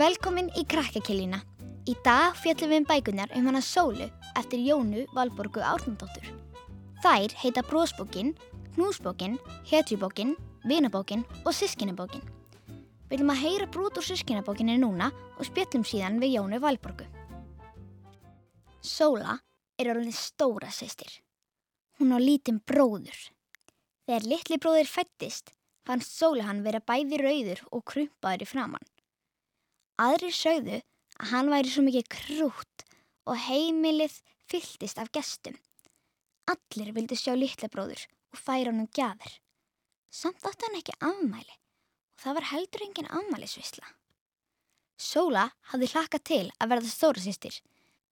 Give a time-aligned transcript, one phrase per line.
[0.00, 1.42] Velkomin í Krakkakillina.
[1.84, 4.06] Í dag fjallum við um bækunar um hana Sólu
[4.38, 6.24] eftir Jónu Valborgu Árnandóttur.
[7.04, 8.30] Þær heita Brósbókin,
[8.78, 9.34] Knúsbókin,
[9.68, 10.30] Hetjubókin,
[10.64, 12.22] Vinabókin og Sískinabókin.
[13.10, 17.04] Við viljum að heyra brút úr Sískinabókinni núna og spjöllum síðan við Jónu Valborgu.
[18.80, 19.34] Sóla
[19.76, 21.18] er orðin stóra sýstir.
[22.00, 23.20] Hún á lítinn bróður.
[24.08, 25.52] Þegar litli bróður fættist
[25.84, 28.89] fannst Sólu hann vera bæði rauður og krumpaður í framann.
[30.00, 30.78] Aðri sögðu
[31.20, 32.84] að hann væri svo mikið krút
[33.28, 34.16] og heimilið
[34.48, 35.58] fylltist af gestum.
[36.50, 39.34] Allir vildi sjá litla bróður og færa honum gjafir.
[40.10, 43.86] Samt átti hann ekki afmæli og það var heldur engin afmælisvisla.
[45.00, 47.54] Sóla hafði hlakka til að verða stóra sýstir.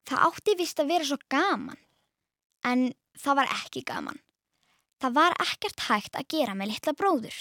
[0.09, 1.81] Það átti vist að vera svo gaman.
[2.65, 4.21] En það var ekki gaman.
[4.99, 7.37] Það var ekkert hægt að gera með litla bróður.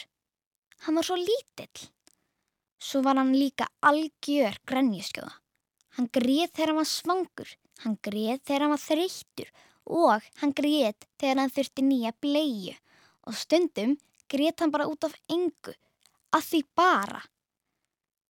[0.86, 1.88] Hann var svo lítill.
[2.78, 5.34] Svo var hann líka algjör grenjuskjóða.
[5.98, 7.54] Hann greið þegar hann var svangur,
[7.84, 9.50] hann greið þegar hann var þreyttur
[9.88, 12.76] og hann greið þegar hann þurfti nýja bleiu
[13.28, 13.96] og stundum
[14.30, 15.74] greið hann bara út af engu,
[16.36, 17.22] að því bara.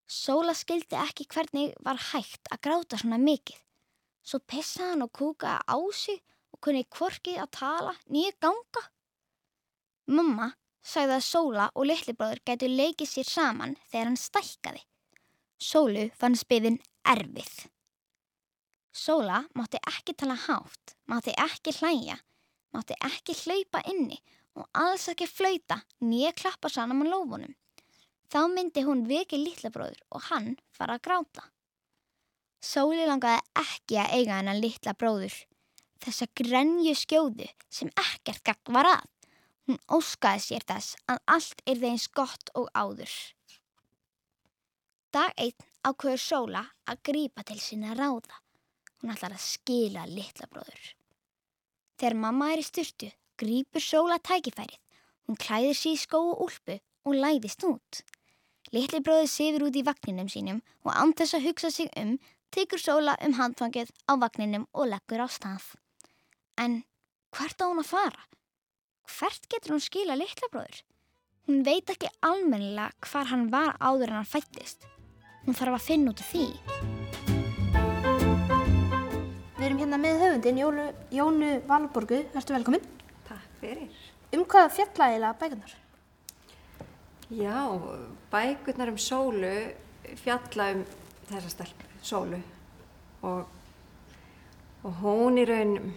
[0.08, 3.60] Sóla skildi ekki hvernig var hægt að gráta svona mikið.
[4.24, 6.22] Svo pessaði hann og kúkaði á sig
[6.56, 8.84] og kunni kvorkið að tala nýja ganga.
[10.08, 10.54] Mamma
[10.88, 14.84] sagði að Sóla og litlibróður gætu leikið sér saman þegar hann stækkaði.
[15.60, 17.52] Sólu fann spiðin erfið.
[18.96, 22.18] Sóla mátti ekki tala hátt, mátti ekki hlæja,
[22.74, 24.18] mátti ekki hlaupa inni
[24.58, 27.54] og alls ekki flauta nýja klappa saman með lófunum.
[28.32, 31.46] Þá myndi hún veki litlabróður og hann fara að gráta.
[32.64, 35.36] Sóli langaði ekki að eiga hennan litla bróður.
[36.04, 39.06] Þessa grenju skjóðu sem ekkert gagg var að.
[39.68, 43.14] Hún óskaði sér þess að allt er þeins gott og áður.
[45.12, 48.40] Dag einn ákveður Sóla að grípa til sinna ráða.
[49.02, 50.94] Hún ætlar að skila litla bróður.
[52.00, 54.80] Þegar mamma er í styrtu, grípur Sóla tækifærið.
[55.28, 58.02] Hún klæðir sér í skó og úlpu og læðist út.
[58.72, 62.16] Litli bróður sefur út í vagninum sínum og án þess að hugsa sig um,
[62.56, 65.76] tekur Sóla um handfangið á vagninum og leggur á stað.
[66.56, 66.82] En
[67.36, 68.28] hvert á hún að fara?
[69.08, 70.82] Hvert getur hún skila litla bróður?
[71.48, 74.84] Hún veit ekki almennilega hvar hann var áður en hann fættist.
[75.46, 76.46] Hún þarf að finna út af því.
[79.58, 80.86] Við erum hérna með höfundin Jónu,
[81.16, 82.84] Jónu Valborgu, ertu velkominn.
[83.30, 83.88] Takk fyrir.
[84.36, 85.78] Um hvað fjallaðilega bækunar?
[87.32, 87.60] Já,
[88.32, 89.56] bækurnar um sólu
[90.20, 90.84] fjalla um
[91.32, 92.38] þessa stelpu, sólu
[93.28, 93.48] og,
[94.84, 95.92] og hún í raun,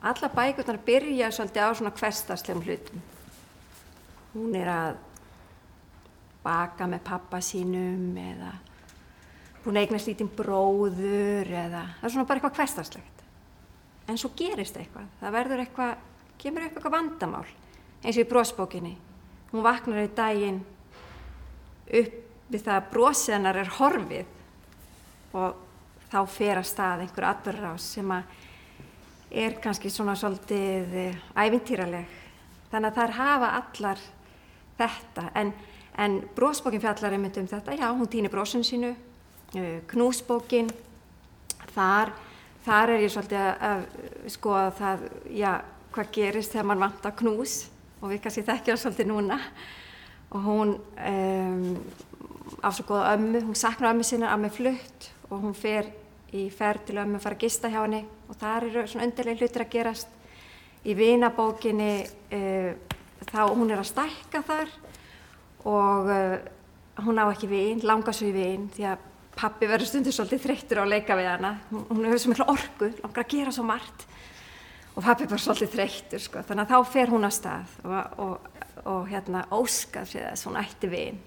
[0.00, 3.02] alla bækurnar byrja svolítið á svona hverstaslegum hlutum.
[4.32, 4.98] Hún er að
[6.44, 8.54] baka með pappa sínum eða
[9.60, 13.24] að eignast lítinn bróður eða það er svona bara eitthvað hverstarslegt.
[14.08, 15.92] En svo gerist eitthvað, það verður eitthvað,
[16.40, 17.46] kemur upp eitthvað vandamál
[18.00, 18.94] eins og í brósbókinni.
[19.50, 20.62] Hún vaknar í daginn
[22.00, 22.16] upp
[22.50, 25.60] við það að brósið hennar er horfið og
[26.10, 28.38] þá fer að stað einhver atbyrðrás sem að
[29.30, 30.96] er kannski svona svolítið
[31.38, 32.16] ævintýraleg.
[32.70, 34.02] Þannig að þær hafa allar
[34.78, 35.26] þetta.
[35.38, 35.52] En,
[35.98, 38.94] en brósbókin fjallar einmitt um þetta, já hún týnir brósun sínu,
[39.90, 40.70] knúsbókin,
[41.74, 42.12] þar,
[42.66, 45.52] þar er ég svolítið að, að skoða það, já
[45.90, 47.60] hvað gerist þegar mann vantar knús.
[48.00, 49.38] Og við kannski þekkjum það svolítið núna.
[50.30, 51.64] Og hún um,
[52.70, 55.10] svo góða ömmu, hún saknar ömmu sinna með flutt.
[55.30, 55.90] Og hún fer
[56.36, 59.42] í ferð til ömmu að fara að gista hjá henni og þar eru svona undirlega
[59.42, 60.16] hlutir að gerast.
[60.86, 61.92] Í vinabókinni
[62.36, 62.70] uh,
[63.28, 64.74] þá hún er að stækka þar
[65.68, 66.36] og uh,
[67.04, 69.08] hún á ekki vin, langar svo í vin því að
[69.40, 71.52] pappi verður stundur svolítið þreyttur á að leika við hana.
[71.70, 74.06] Hún, hefur svo miklu orgu, langar að gera svo margt
[74.90, 76.42] og pappi er bara svolítið þreyttur sko.
[76.44, 80.60] þannig að þá fer hún að stað og, og, og hérna óskar sér þess hún
[80.60, 81.20] ætti vin.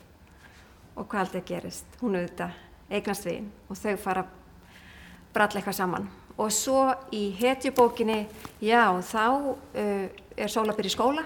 [0.94, 2.60] Og hvað aldrei gerist hún auðvitað
[2.94, 4.25] eignast vin og þau fara
[5.33, 6.07] brall eitthvað saman.
[6.38, 8.24] Og svo í hetjubókinni
[8.63, 10.07] já þá uh,
[10.38, 11.25] er Sóla byrja í skóla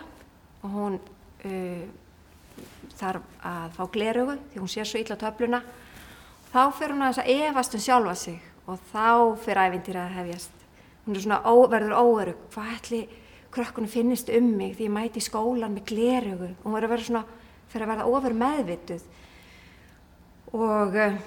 [0.63, 1.85] og hún uh,
[2.97, 5.61] þarf að fá glerögu því hún sér svo illa töfluna.
[6.51, 10.53] Þá fer hún að efast um sjálfa sig og þá fer ævintýra að hefjast.
[11.05, 13.01] Hún er svona ó, verður óörug hvað ætli
[13.57, 17.07] krökkunum finnist um mig því ég mæti í skólan með glerögu hún verður að vera
[17.07, 17.23] svona
[17.71, 19.05] fyrir að verða ofur meðvituð
[20.53, 21.17] og, eh,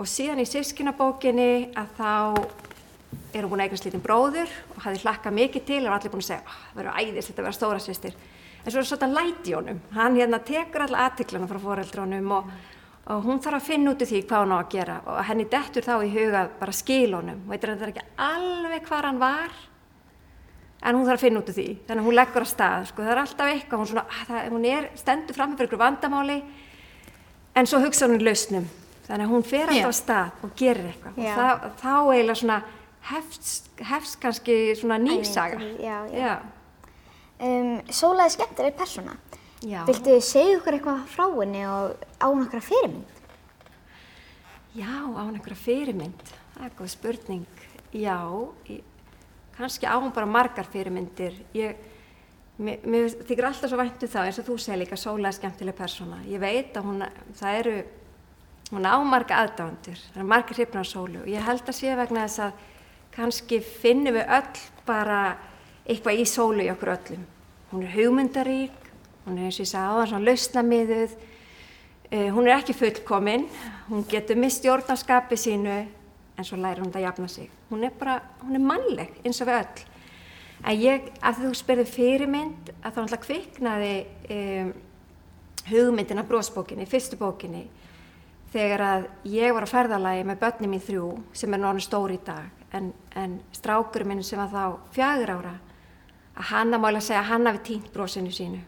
[0.00, 2.10] og síðan í sískinabókinni að þá
[3.34, 6.22] er hún búin að eignast lítinn bróður og hafði hlakkað mikið til og allir búin
[6.24, 8.16] að segja oh, það verður æðist þetta að vera stóra sýstir
[8.64, 9.80] en svo er þetta læti honum.
[9.96, 12.50] Hann hérna tekur alltaf aðtiklana frá foreldrónum og,
[13.12, 14.96] og hún þarf að finna út í því hvað hún á að gera.
[15.04, 19.22] Og henni dettur þá í huga bara skilunum og þetta er ekki alveg hvað hann
[19.22, 19.62] var
[20.80, 21.70] en hún þarf að finna út í því.
[21.86, 23.04] Þannig að hún leggur að stað sko.
[23.04, 26.38] það er alltaf eitthvað, hún, svona, ah, það, hún er stendur fram fyrir ykkur vandamáli.
[27.56, 28.68] En svo hugsa hún í lausnum
[29.10, 31.30] þannig að hún fer alltaf að stað og gerir eitthvað Já.
[31.30, 32.58] og það, þá eiginlega svona
[33.10, 33.60] hefst,
[33.90, 36.32] hefst kannski svona nýsaga já, já.
[37.40, 39.14] Um, Sóla er skemmtileg persóna.
[39.60, 43.16] Viltu segja okkur eitthvað frá henni og á hún okkur fyrirmynd?
[44.76, 46.20] Já, á hún einhverja fyrirmynd?
[46.54, 47.62] Það er góð spurning.
[47.96, 48.18] Já,
[48.68, 48.84] ég,
[49.56, 51.40] kannski á hún bara margar fyrirmyndir.
[51.56, 51.80] Ég,
[52.60, 55.76] mér, mér þykir alltaf svo væntu þá eins og þú segir líka Sóla er skemmtileg
[55.80, 56.20] persóna.
[56.28, 57.04] Ég veit að hún,
[57.40, 57.74] það eru,
[58.70, 62.26] hún á marga aðdáðandur, það eru margar hrifnar Sólu og ég held að sé vegna
[62.26, 62.66] þess að
[63.16, 65.20] kannski finnum við öll bara
[65.84, 67.26] eitthvað í Sólu í okkur öllum.
[67.70, 68.78] Hún er hugmyndarík,
[69.26, 71.18] hún er eins og ég sagði áðan svona lausnamiðuð,
[72.10, 73.44] Uh, hún er ekki fullkomin,
[73.86, 75.70] hún getur mist stjórnarskapi sínu
[76.34, 77.52] en svo lærir hún þetta að jafna sig.
[77.70, 79.84] Hún er bara, hún er mannleg eins og við öll.
[80.64, 83.92] En ég, því þú spurði fyrirmynd, að þá náttúrulega kviknaði
[84.34, 84.72] um,
[85.70, 87.62] hugmyndin af brósbókinni, fyrstu bókinni,
[88.52, 92.24] þegar að ég var á ferðalagi með börni mín þrjú, sem er náttúrulega stóri í
[92.26, 95.54] dag, en, en strákurinn minn sem var þá fjagur ára,
[96.34, 98.60] að hann að mála segja að hann hafi týnt brósinu sínu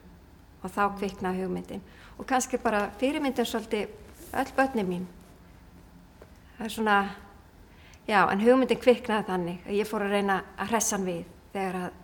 [0.63, 1.83] og þá kviknaði hugmyndin.
[2.21, 3.91] Og kannski bara fyrirmyndin svolítið
[4.39, 5.09] öll börni mín.
[6.59, 6.99] Það er svona
[8.07, 11.79] já, en hugmyndin kviknaði þannig að ég fór að reyna að hressa hann við þegar
[11.81, 11.99] að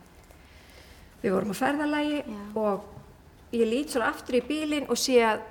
[1.23, 2.41] við vorum á ferðalagi Já.
[2.61, 5.45] og ég lít svona aftur í bílinn og sé að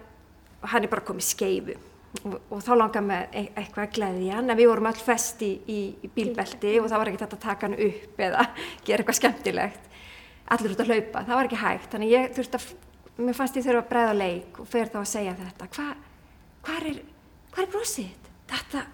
[0.71, 1.77] hann er bara komið skeifu
[2.24, 4.50] og, og þá langar með eitthvað að hann.
[4.50, 7.45] En við vorum öll fest í, í, í bílbelti og það var ekki þetta að
[7.45, 8.50] taka hann upp eða
[8.88, 9.95] gera eitthvað skemmtilegt.
[10.56, 11.89] Allir út að hlaupa, það var ekki hægt.
[11.94, 12.68] Þannig ég þurfti að,
[13.19, 15.68] mér fannst ég þurfa að bregða leik og fer þá að segja þetta.
[15.75, 15.95] Hvað
[16.68, 17.01] hva er,
[17.54, 18.31] hva er brosið?
[18.48, 18.86] Þetta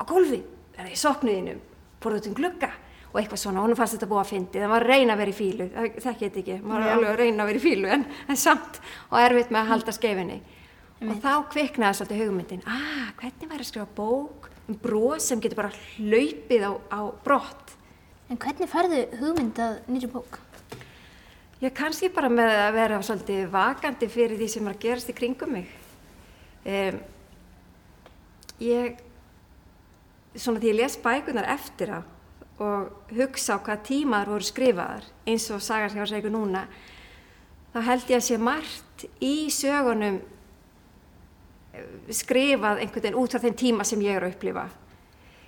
[0.00, 0.38] á gólfi,
[0.76, 1.64] það í soknuðinum?
[2.00, 2.70] Fór út um glugga?
[3.08, 5.36] Og eitthvað svona, honum fannst þetta búið að fyndi, það var reyna að vera í
[5.36, 6.90] fílu það þekki þetta ekki, maður Já.
[6.94, 9.94] alveg að reyna að vera í fílu en, en samt og erfitt með að halda
[9.96, 10.36] skeifinni
[10.98, 15.62] og þá kviknaði svolítið hugmyndin ah, hvernig væri að skrifa bók um bros sem getur
[15.62, 17.78] bara hlaupið á, á brott
[18.28, 20.36] En hvernig færðu hugmynd að nýri bók?
[21.62, 25.14] Ég kannski bara með að vera svolítið vakandi fyrir því sem er að gerast í
[25.16, 25.70] kringum mig.
[26.68, 26.98] Um,
[28.60, 29.00] ég,
[30.36, 32.00] svona því ég les bækunar eftir á
[32.58, 36.22] og hugsa á hvað tímaður voru skrifaðar, eins og sagar sem ég var að segja
[36.24, 36.64] ykkur núna,
[37.72, 40.18] þá held ég að sé margt í sögunum
[42.14, 44.68] skrifað einhvern veginn út af þeim tíma sem ég er að upplifa.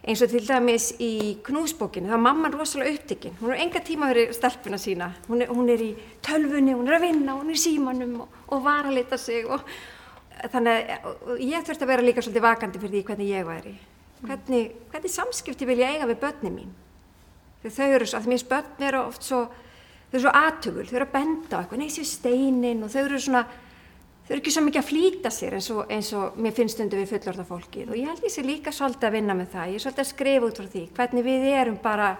[0.00, 1.12] Eins og til dæmis í
[1.44, 5.50] knúsbókinu, þá er mamman rosalega upptikinn, hún er enga tíma fyrir stelpuna sína, hún er,
[5.52, 5.90] hún er í
[6.24, 9.44] tölvunni, hún er að vinna, hún er í símanum og, og var að lita sig
[9.44, 9.66] og
[10.48, 13.74] þannig að ég þurfti að vera líka svolítið vakandi fyrir því hvernig ég væri,
[14.24, 16.72] hvernig, hvernig samskipti vil ég eiga við börni mín,
[17.60, 19.42] þegar þau eru svo, að mér börn eru oft svo,
[20.08, 23.20] þau eru svo aðtugul, þau eru að benda á eitthvað, neysi steinin og þau eru
[23.20, 23.44] svona,
[24.30, 26.94] þau eru ekki svo mikið að flýta sér eins og, eins og mér finnst stundu
[27.00, 29.80] við fullorða fólkið og ég held ég sé líka svolítið að vinna með það, ég
[29.80, 32.10] er svolítið að skrifa út frá því hvernig við erum bara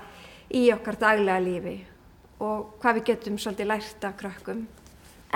[0.51, 1.75] í okkar daglega lífi
[2.43, 4.65] og hvað við getum svolítið lært af krökkum.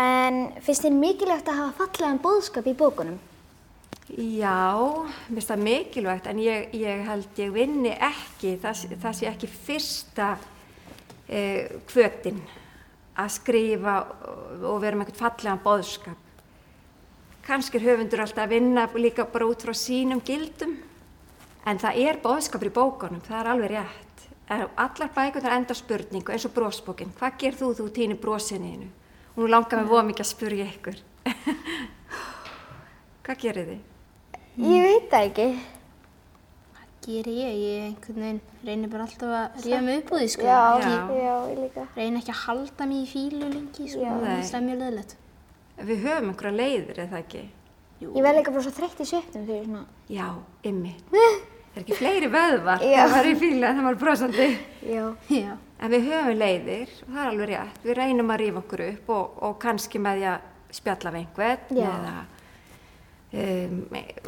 [0.02, 3.22] En finnst þér mikilvægt að hafa fallegan bóðskap í bókunum?
[4.10, 4.58] Já,
[5.28, 10.32] finnst það mikilvægt en ég, ég held ég vinni ekki, það, það sé ekki fyrsta
[11.30, 12.42] eh, hvötin
[13.14, 16.23] að skrifa og, og vera með eitthvað fallegan boðskap.
[17.44, 20.78] Kannski er höfundur alltaf að vinna líka bara út frá sínum gildum
[21.68, 24.22] en það er boðskapur í bókunum, það er alveg rétt.
[24.80, 28.88] Allar bækunar enda spurningu eins og brósbókin, hvað ger þú þú týnir brósinniðinu?
[29.34, 30.98] Og nú langar mér voða mikið að spurja ykkur.
[33.24, 33.80] hvað gerir þið?
[34.64, 35.48] Ég veit það ekki.
[36.76, 40.30] Það gerir ég, ég einhvern veginn reynir bara alltaf að ríða mig upp úr því
[40.36, 40.46] sko.
[40.48, 41.26] Já, Já.
[41.50, 41.86] ég líka.
[41.96, 45.16] Reynir ekki að halda mig í fílu lengi sko, það er mjög leðilegt.
[45.80, 47.42] Við höfum einhverja leiðir, eða ekki?
[48.04, 49.84] Ég verð líka bara svo þreytt í svipnum fyrir svona.
[50.12, 50.28] Já,
[50.66, 51.04] ymmit.
[51.10, 52.98] Það er ekki fleiri vöðvar Já.
[53.00, 54.48] það var í fíla en það var brosandi.
[54.86, 55.04] Já.
[55.34, 55.56] Já.
[55.82, 57.80] En við höfum leiðir og það er alveg rétt.
[57.82, 61.82] Við reynum að rífa okkur upp og, og kannski með því að spjalla við einhvern
[61.84, 62.14] eða
[63.34, 63.78] um,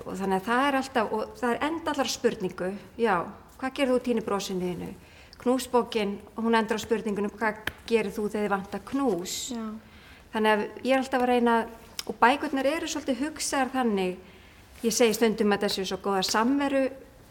[0.04, 3.14] og þannig að það er alltaf, og það er enda allar spurningu, já,
[3.60, 4.92] hvað gerir þú týni brosinniðinu?
[5.36, 9.36] Knúsbókin, hún endur á spurningunum, hvað gerir þú þegar þið vantar knús?
[9.54, 9.64] Já.
[10.37, 11.52] Þannig að ég er alltaf að reyna,
[12.05, 14.19] og bækurnar eru svolítið hugsaðar þannig,
[14.85, 16.83] ég segi stundum að þessu svo góðar samveru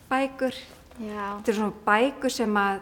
[0.10, 0.58] bækur,
[0.98, 2.82] þetta eru svona bækur sem að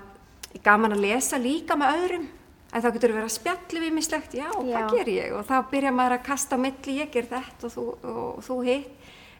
[0.53, 2.25] er gaman að lesa líka með öðrum,
[2.71, 4.77] að þá getur við verið að spjalli við mislegt, já, Já.
[4.77, 5.35] hvað ger ég?
[5.35, 8.91] Og þá byrja maður að kasta milli, ég ger þetta og þú, og þú hitt,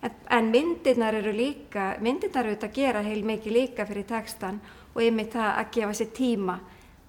[0.04, 4.58] En, en myndirnar eru líka, myndirnar eru þetta að gera heil mikið líka fyrir textan
[4.92, 6.56] og einmitt það að gefa sér tíma.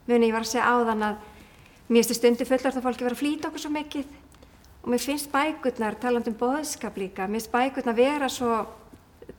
[0.06, 1.24] Muni ég var að segja áðan að
[1.88, 4.14] mér finnst stundu fullart að fólki vera að flýta okkur svo mikið
[4.84, 8.64] og mér finnst bækurnar, taland um boðskap líka, mér finnst bækurnar vera svo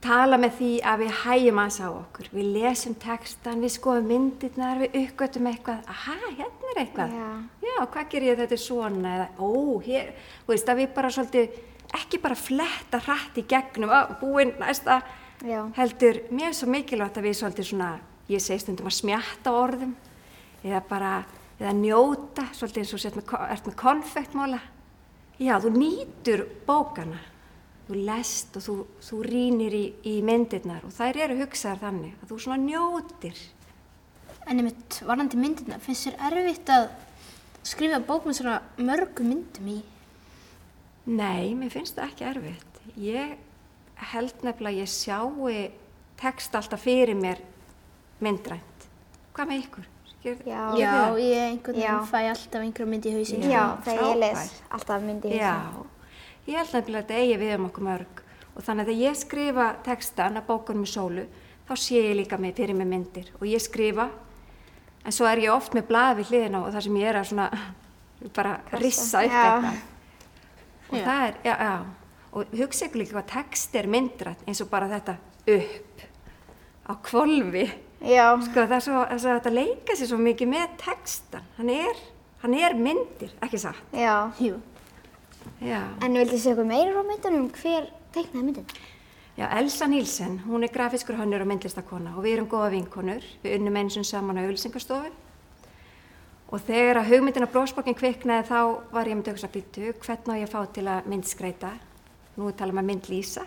[0.02, 2.28] tala með því að við hægjum aðeins á okkur.
[2.34, 7.14] Við lesum textan, við skoðum myndirnar, við uppgötum eitthvað, aha, hérna er eitthvað.
[7.16, 7.28] Já.
[7.66, 9.50] Já, hvað ger ég þetta svona eða, ó,
[9.86, 10.10] hér,
[10.42, 11.60] þú veist að við bara svolítið,
[12.00, 15.00] ekki bara fletta hratt í gegnum, ó, búinn, næsta,
[15.46, 15.60] Já.
[15.78, 17.90] heldur, mér er svo mikilvægt að við svolítið svona,
[18.32, 19.96] ég segi stundum að smjatta á orðum,
[20.64, 21.12] eða bara,
[21.56, 24.60] eða njóta, svolítið eins og sért með, ert með konfektmála.
[25.40, 27.18] Já, þú nýtur bókana,
[27.88, 28.76] þú lest og þú,
[29.08, 33.42] þú rínir í, í myndirnar og þær eru hugsaðar þannig að þú svona njótir.
[34.46, 36.86] En einmitt varandi myndirna, finnst þér erfitt að
[37.66, 39.80] skrifa bók með svona mörgum myndum í?
[41.06, 42.80] Nei, mér finnst það ekki erfitt.
[43.00, 43.36] Ég
[44.12, 45.50] held nefnilega að ég sjáu
[46.20, 47.42] text alltaf fyrir mér
[48.24, 48.88] myndrænt.
[49.36, 49.92] Hvað með ykkur?
[50.24, 50.74] Já.
[50.74, 51.92] Já, ég einhvern Já.
[51.92, 53.42] veginn fæ alltaf einhverja myndi í hausin.
[53.42, 55.90] Já, Já, þegar ég les alltaf myndi í Já, hausinn.
[56.46, 58.22] ég held nefnilega að þetta eigi við um okkur mörg
[58.56, 61.26] og þannig að þegar ég skrifa textan að bókunum í sólu
[61.68, 64.08] þá sé ég líka mig fyrir mig myndir og ég skrifa
[65.04, 67.28] en svo er ég oft með blaði við hliðina og það sem ég er að
[67.30, 67.48] svona
[68.36, 69.46] bara rissa upp Já.
[69.46, 69.80] eitthvað
[70.90, 71.04] og Já.
[71.06, 71.76] það er, já, já
[72.36, 75.16] og hugsa ykkur líka hvað text er myndrætt eins og bara þetta
[75.54, 76.06] upp
[76.90, 77.82] á kvolfi Já.
[78.46, 81.70] Sko það er svo, það er svo þetta leika sér svo mikið með textan hann
[81.72, 82.02] er,
[82.42, 84.30] hann er myndir, ekki satt Já.
[84.40, 84.60] Jú.
[85.60, 85.80] já.
[86.02, 87.48] En viltu segja eitthvað meira á myndunum?
[87.56, 88.68] Hver teiknaði myndin?
[89.36, 93.24] Já, Elsa Nílsen, hún er grafiskur hönnur og myndlistakona og við erum góða vinkonur.
[93.42, 95.10] Við unnum eins og saman á auðlýsingarstofu.
[96.46, 98.60] Og þegar að hugmyndin á brósbókin kviknaði þá
[98.94, 101.72] var ég með dögst að býtu hvernig á ég að fá til að myndskreita.
[102.38, 103.44] Nú er talað um að myndlýsa.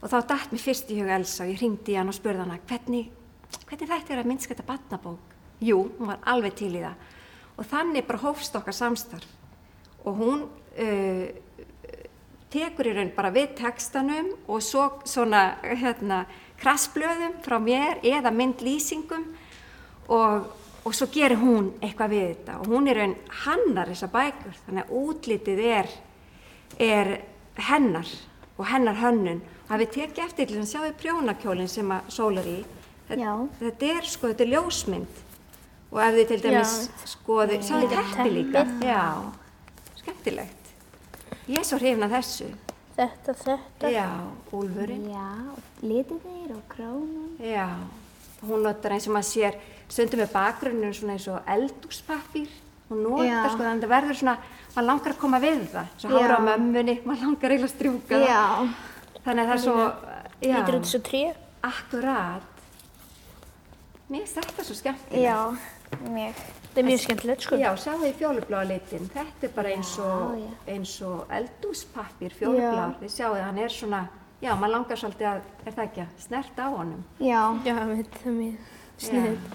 [0.00, 2.46] Og þá dætt mér fyrst í huga Elsa og ég ringdi í hann og spurði
[2.46, 3.12] hana hvernig,
[3.66, 5.36] hvernig þetta er að myndskreita batnabók?
[5.60, 7.06] Jú, hún var alveg til í það.
[7.60, 9.28] Og þannig bara hófst okkar samstarf.
[10.08, 11.24] Og hún uh,
[12.50, 16.24] tekur í raun bara við textanum og svo svona hérna
[16.60, 19.28] krassblöðum frá mér eða myndlýsingum
[20.10, 20.48] og,
[20.82, 23.14] og svo gerir hún eitthvað við þetta og hún er raun
[23.44, 25.92] hannar þessa bækur þannig að útlitið er,
[26.76, 27.12] er
[27.70, 28.10] hennar
[28.56, 32.50] og hennar hönnun og hafið tekið eftir til þess að sjáu prjónakjólinn sem að sólar
[32.50, 32.58] í
[33.10, 35.20] þetta, þetta er sko, þetta er ljósmynd.
[35.90, 36.74] Og ef þið til dæmis
[37.10, 38.32] skoðu, sjáu þetta teppi.
[38.36, 38.64] líka?
[38.86, 39.02] Já,
[39.98, 40.74] skemmtilegt.
[41.50, 42.50] Ég er svo hrifin af þessu.
[43.00, 43.90] Þetta, þetta.
[43.90, 44.06] já,
[44.54, 45.06] úlfurinn.
[45.10, 47.36] Já, og litirnir og krónun.
[47.40, 47.66] já,
[48.46, 49.54] hún notar eins og maður sér
[49.90, 52.50] stundum með bakgrunnum svona eins og eldúspappír
[52.90, 54.36] hún notar sko þannig að það verður svona
[54.74, 55.86] maður langar að koma við það.
[56.02, 58.26] Svo hára á mömmunni, maður langar eiginlega að strjúka það.
[58.30, 58.44] Já.
[59.24, 59.76] þannig að það er svo
[60.40, 61.22] já, Lítur út svo tré.
[61.62, 62.49] akkurat
[64.10, 65.38] mér finnst þetta svo skemmtilegt Já,
[66.10, 66.40] mjög.
[66.70, 67.58] Það er mjög skemmtilegt, sko.
[67.60, 70.44] Já, sjáðu í fjólubláa litin, þetta er bara eins og,
[71.08, 74.04] og eldúspappir fjólubláar, þið sjáðu hann er svona,
[74.42, 77.02] já, maður langar svolítið að, er það ekki, að snerta á honum.
[77.18, 77.42] Já.
[77.66, 78.70] Já, þetta er mjög
[79.06, 79.50] sniðið.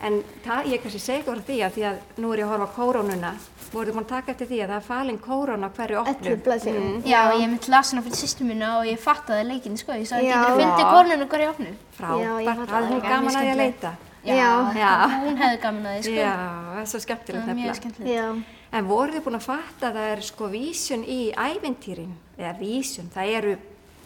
[0.00, 2.66] En það, ég kannski segi okkur því að því að nú er ég að horfa
[2.70, 3.30] á kórónuna,
[3.72, 6.28] voruð búin að taka eftir því að það er falin kóróna á hverju opnu.
[6.30, 6.82] Öllu blaðsíðu.
[6.84, 9.92] Mm, Já, ég mitt las hana fyrir sýstu mína og ég fattaði leikinn, sko.
[9.98, 10.36] Ég sagði, Já.
[10.38, 10.92] getur fundið Já.
[10.94, 11.72] korninu hverju opnu.
[11.72, 13.92] Já, frábært, það er hún gaman að ég að leita.
[14.28, 14.52] Já.
[14.78, 14.92] Já.
[15.24, 16.14] Hún hefði gaman að því, sko.
[16.14, 16.36] Já,
[16.68, 17.74] það er svo skemmtilegt er mjög nefnilega.
[17.74, 18.14] skemmtilegt.
[18.14, 18.54] Já.
[18.78, 23.10] En voruð þið búin að fatta að það er sko vísun í ævintýrin, eða vísun,
[23.14, 23.58] það eru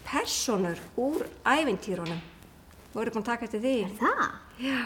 [0.07, 2.21] personur úr ævintýrunum.
[2.93, 3.75] Voruð þið búin að taka eftir því?
[3.99, 4.21] Það?
[4.63, 4.81] Já,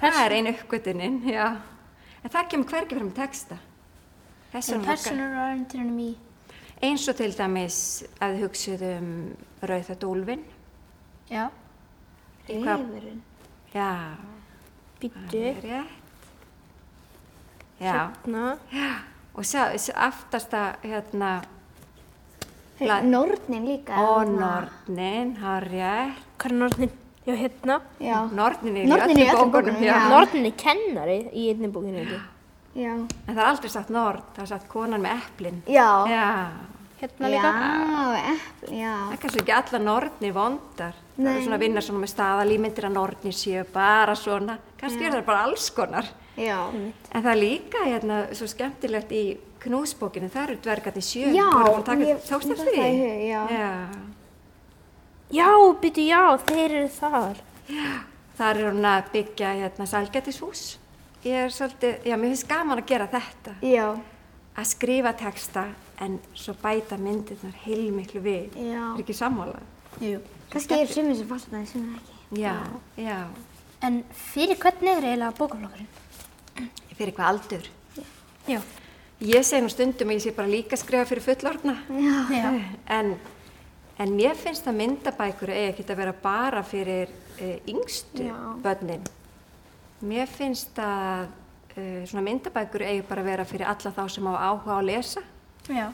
[0.00, 1.46] það er einu uppgötunin, já.
[2.24, 3.56] En það kemur hvergi fram í texta.
[4.52, 6.10] Það Personur er personur á æventyrinum í...
[6.84, 7.76] Eins og til dæmis
[8.22, 9.10] að hugsið um
[9.64, 10.42] Rauðat Úlfin.
[11.30, 11.46] Já.
[12.48, 13.22] Reyfurinn.
[13.74, 13.90] Já,
[15.00, 15.20] Býttu.
[15.30, 16.00] það er rétt.
[17.80, 18.44] Já, Ná.
[18.72, 18.90] já.
[19.34, 21.32] Og sjá, sjá aftasta, hérna,
[23.02, 23.96] Nornin líka.
[23.98, 24.68] og þarna.
[24.86, 26.20] Nornin, har rétt.
[26.38, 26.92] Hvað er nornin?
[27.24, 27.80] Já, hérna.
[28.00, 28.18] Já.
[28.36, 29.96] Nornin er Nornin í í öllum bókunum, já.
[30.12, 32.20] Nornin er kennari í einni bókinu, ekki?
[32.74, 32.92] Já.
[32.98, 35.60] En það er aldrei sagt Nord, það er sagt konan með eplin.
[35.70, 35.88] Já.
[36.10, 36.26] Já,
[37.04, 37.48] Hérna líka.
[37.52, 38.92] Já, epl, já.
[38.96, 41.00] það er kannski ekki alla Nordnir vondar.
[41.14, 41.32] Það Nei.
[41.34, 44.58] er svona að vinna svona með staðalímyndir að Nordnir séu bara svona.
[44.80, 46.08] Kannski er það bara alls konar.
[46.40, 46.58] Já.
[46.74, 49.24] En það er líka hérna svo skemmtilegt í
[49.64, 51.30] knúsbókinu, það eru dvergarnir sjö.
[51.34, 51.46] Já,
[51.86, 53.14] það í því?
[53.30, 53.44] já.
[55.34, 55.44] Já.
[55.44, 57.42] Já, býttu, já, þeir eru þar.
[58.38, 60.64] Þar er hún að byggja hérna sælgætishús.
[61.24, 63.54] Ég er svolítið, já, mér finnst gaman að gera þetta.
[63.64, 63.86] Já.
[64.54, 65.64] Að skrifa texta
[66.04, 68.58] en svo bæta myndirnar heilmiklu við.
[68.58, 68.82] Já.
[68.92, 69.62] Er ekki sammála?
[70.02, 70.20] Jú.
[70.52, 72.18] Kannski er sumir sem fasta það, sumir ekki.
[72.42, 72.54] Já,
[73.00, 73.18] já.
[73.84, 76.70] En fyrir hvern er eiginlega bókaflokkurinn?
[76.94, 77.68] Fyrir hvað aldur?
[78.50, 78.60] Já.
[79.24, 81.76] Ég segi nú stundum að ég sé bara líka að skrifa fyrir fullorðna.
[82.34, 82.50] Já.
[82.98, 83.14] En,
[83.98, 88.36] en mér finnst að myndabækur eigi ekki að vera bara fyrir uh, yngstu Já.
[88.64, 89.04] börnin.
[90.04, 91.28] Mér finnst að
[91.76, 94.88] uh, svona myndabækur eigi bara að vera fyrir alla þá sem á áhuga á að
[94.90, 95.24] lesa
[95.68, 95.86] Já.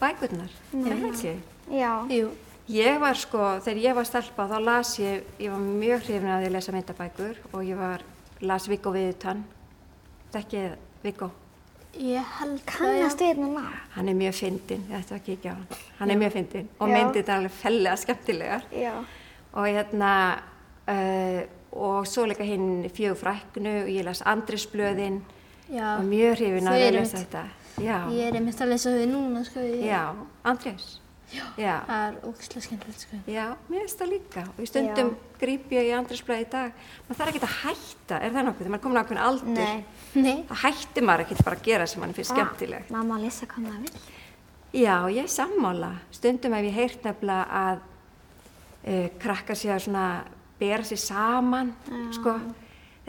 [0.00, 0.56] bækurnar.
[0.72, 1.36] Er það ekki?
[1.72, 1.92] Já.
[2.12, 2.32] Jú.
[2.72, 6.46] Ég var sko, þegar ég var stelpa þá las ég, ég var mjög hrifin að
[6.46, 8.06] ég lesa myndabækur og ég var,
[8.40, 9.42] las Viggo Viðutann.
[10.32, 11.32] Þekkið Viggo?
[12.00, 13.72] Ég held Kannast við hérna lag?
[13.92, 15.82] Hann er mjög fyndinn, ég ætti að kíkja á hann.
[15.98, 16.94] Hann er mjög fyndinn og Já.
[16.94, 18.64] myndir þetta alveg fellega skemmtilegar.
[18.72, 18.94] Já.
[19.52, 20.12] Og hérna,
[20.88, 25.20] uh, og svo líka hinn fjögur fræknu og ég las Andrisblöðin
[25.68, 25.98] Já.
[25.98, 27.44] og mjög hrifin að lesa þetta.
[27.80, 29.60] Já, Ég er einmitt að lesa þau núna, sko.
[29.60, 30.02] Ég, já,
[30.44, 31.01] Andrés.
[31.32, 31.74] Já.
[31.86, 33.18] Það er ógislega skemmtilegt, sko.
[33.30, 36.74] Já, mér finnst það líka og í stundum gríp ég í Andrisblöði í dag.
[37.06, 38.66] Maður þarf ekki að hætta, er það nokkuð?
[38.66, 39.84] Þegar maður er komin á ákveðin aldur, Nei.
[40.14, 40.42] Nei.
[40.50, 42.92] það hættir maður ekki bara að gera sem mann finnst skemmtilegt.
[42.94, 44.04] Mamma lesa hvað maður vil.
[44.72, 45.90] Já, ég er sammála.
[46.16, 50.06] Stundum hef ég heyrt nefnilega að uh, krakkar sé að svona
[50.60, 51.72] bera sér saman,
[52.16, 52.36] sko.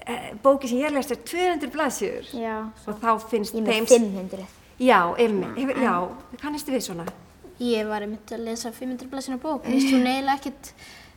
[0.03, 2.55] Uh, bóki sem ég lest er 200 blaðsjur Já.
[2.89, 4.07] og þá finnst Ég er þeim...
[4.09, 4.47] með 500.
[4.81, 5.93] Já, einmitt, hefur, já,
[6.41, 7.05] kannistu við svona?
[7.59, 9.65] Ég var einmitt að lesa 500 blaðsina bók.
[9.65, 10.73] Mér finnst hún eiginlega ekkert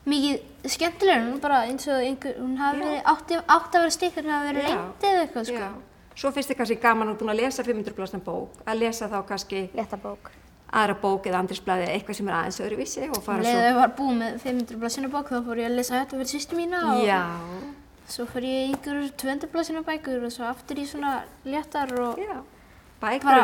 [0.06, 1.26] mikið skemmtilegur.
[1.26, 4.34] Hún er bara eins og einhver, hún hafi verið, átti, átti að vera stikkur, hún
[4.36, 5.60] hafi verið reyndið eða eitthvað, sko.
[5.60, 5.70] Já.
[6.16, 9.18] Svo finnst þið kannski gaman og búin að lesa 500 blaðsna bók, að lesa þá
[9.28, 10.30] kannski Létta bók.
[10.72, 13.58] aðra bók eða andrisblæði, eitthvað sem er aðeins öðruvísi og fara leið svo...
[13.60, 16.30] að ég var búið með 500 blaðsina bók, þá fór ég að lesa þetta fyrir
[16.32, 17.20] sýstu mína og Já,
[18.08, 21.12] svo fór ég einhverjur 200 blaðsina bækur og svo aftur í svona
[21.44, 22.36] léttar og já,
[23.02, 23.34] bækur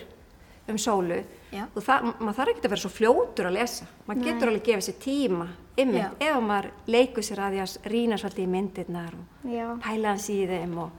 [0.70, 1.66] um sólu, Já.
[1.76, 3.86] og það, maður þarf ekki að vera svo fljótur að lesa.
[4.08, 5.48] Maður getur alveg gefið sér tíma,
[5.78, 9.66] ymmið, ef maður leikur sér að því að rýna svolítið í myndirnar og Já.
[9.82, 10.92] pæla hans í þeim og,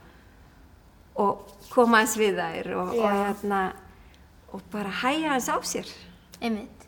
[1.15, 3.73] og koma hans við þær og, og, hérna,
[4.51, 5.87] og bara hæja hans á sér.
[6.41, 6.87] Einmitt.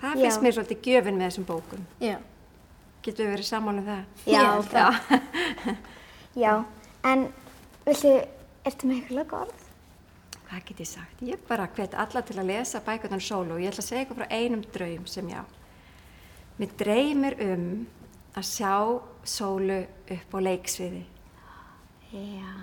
[0.00, 1.86] Það finnst mér svolítið gjöfin með þessum bókum.
[2.00, 2.18] Já.
[3.02, 4.04] Getur við verið sammála um það?
[4.26, 4.88] Já, Já.
[6.44, 6.52] Já.
[7.08, 7.28] En,
[7.86, 8.12] viltu,
[8.66, 9.64] ertu með eitthvað orð?
[10.48, 11.22] Hvað get ég sagt?
[11.28, 14.20] Ég bara hvet alla til að lesa bækurnar sólu og ég ætla að segja ykkur
[14.22, 15.44] frá einum draum sem ég á.
[16.58, 17.66] Mér dreymir um
[18.38, 18.72] að sjá
[19.28, 19.82] sólu
[20.14, 21.04] upp á leiksviði.
[22.08, 22.54] Já.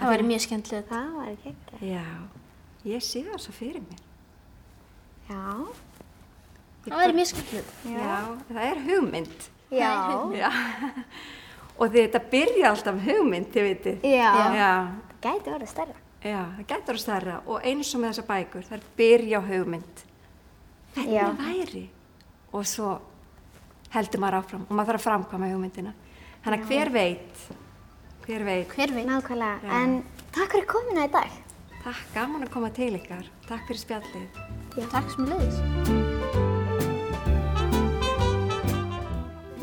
[0.00, 0.88] Það væri mjög skemmtilegt.
[0.88, 1.90] Það var ekki ekki.
[1.92, 2.06] Já,
[2.88, 4.00] ég sé það svo fyrir mér.
[5.28, 5.44] Já.
[6.84, 7.74] Það væri mjög skemmtilegt.
[7.88, 8.16] Já,
[8.50, 9.46] það er hugmynd.
[9.74, 9.92] Já.
[10.36, 10.50] Já.
[11.80, 14.04] og þetta byrja alltaf hugmynd, þið vitið.
[14.06, 14.30] Já.
[14.58, 14.72] Já,
[15.24, 15.94] Það gæti orðið stærra.
[16.24, 19.42] já, það getur að stærra og eins og með þessa bækur, það er byrja á
[19.48, 20.02] hugmynd.
[20.94, 21.26] Hvernig Já.
[21.40, 21.84] væri?
[22.54, 22.90] Og svo
[23.94, 25.94] heldur maður áfram og maður þarf að framkvæma hugmyndina.
[26.44, 27.44] Þannig að hver veit,
[28.26, 28.68] hver veit.
[28.76, 29.06] Hver veit?
[29.08, 29.58] Nákvæmlega.
[29.64, 29.80] Já.
[29.82, 29.96] En
[30.36, 31.40] takk fyrir komina í dag.
[31.84, 33.26] Takk, gaman að koma til ykkar.
[33.48, 34.42] Takk fyrir spjallið.
[34.92, 36.13] Takk sem leiðis.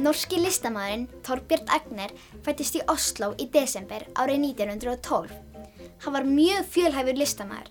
[0.02, 2.10] Norski listamæðurinn Torbjörn Agner
[2.42, 5.34] fættist í Oslo í desember árið 1912.
[6.02, 7.68] Hann var mjög fjölhæfur listamæður,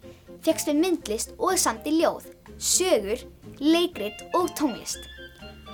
[0.46, 3.24] fegst við myndlist og samti ljóð, sögur,
[3.58, 5.02] leikrit og tónlist.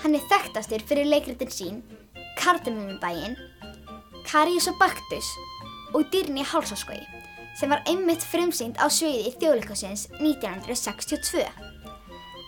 [0.01, 1.83] Hann er þekktastur fyrir leikritin sín,
[2.41, 3.37] Kardemumubæin,
[4.25, 5.29] Karius og Baktus
[5.93, 7.03] og Dýrni í Hálsaskói
[7.57, 11.45] sem var einmitt frumsýnd á sviði þjóðleikosins 1962.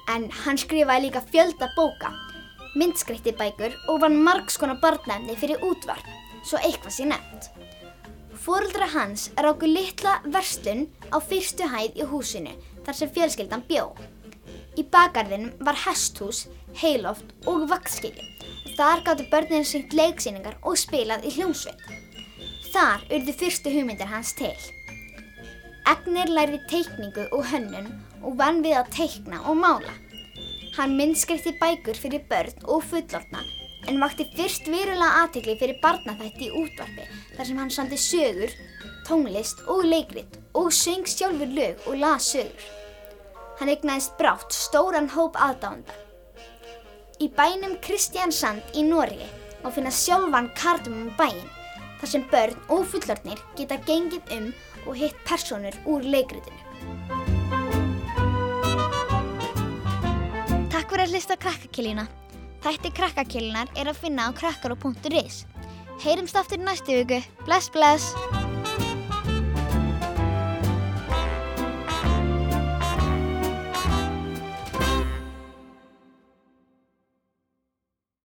[0.09, 2.14] En hann skrifaði líka fjölda bóka,
[2.76, 6.04] myndskreitti bækur og vann margs konar barnefni fyrir útvarp,
[6.44, 7.48] svo eitthvað sé nefnt.
[8.38, 12.54] Fóruldra hans ráku litla verslun á fyrstu hæð í húsinu
[12.87, 13.90] þar sem fjölskyldan bjó.
[14.78, 16.46] Í bakgarðinum var hesthús,
[16.81, 18.24] heiloft og vaktskili
[18.64, 21.83] og þar gáttu börnin syngt leiksýningar og spilað í hljómsveit.
[22.72, 24.54] Þar urðu fyrstu hugmyndir hans til.
[25.88, 27.88] Agner lærði teikningu og hönnun
[28.22, 29.94] og vann við að teikna og mála.
[30.79, 33.41] Hann myndskreitti bækur fyrir börn og fullorðna
[33.91, 38.55] en vakti fyrst verulega aðtekli fyrir barnaþætti í útvarpi þar sem hann sandi sögur,
[39.09, 42.69] tónlist og leikrit og söng sjálfur lög og las sögur.
[43.59, 45.99] Hann eignaðist brátt stóran hóp aðdánda.
[47.19, 49.27] Í bænum Kristiansand í Noregi
[49.64, 51.51] má finna sjálfan kardumum bæinn
[51.99, 54.53] þar sem börn og fullorðnir geta gengið um
[54.87, 57.17] og hitt personur úr leikritinu.
[61.09, 62.05] Að hlusta á krakkakilína.
[62.64, 65.47] Þætti krakkakilnar er að finna á krakkar.is.
[66.05, 67.23] Heyrumst aftur næstu viku.
[67.47, 68.48] Bless, bless!